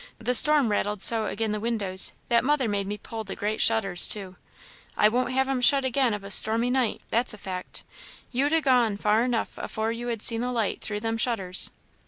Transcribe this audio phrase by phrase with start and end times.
[0.17, 4.07] the storm rattled so agin' the windows, that mother made me pull the great shutters
[4.07, 4.35] to.
[4.97, 7.83] I won't have 'em shut again of a stormy night, that's a fact;
[8.31, 11.69] you'd ha' gone far enough afore you'd ha' seen the light through them shutters."